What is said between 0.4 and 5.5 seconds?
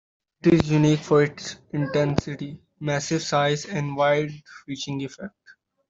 It is unique for its intensity, massive size and wide-reaching effect.